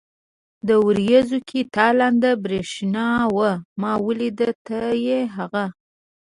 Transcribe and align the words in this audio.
ورېځو 0.87 1.37
کې 1.49 1.59
تالنده 1.75 2.31
برېښنا 2.43 3.09
وه، 3.35 3.51
ما 3.81 3.93
وېل 4.05 4.21
ته 4.67 4.79
يې 5.05 5.19
هغه. 5.35 5.65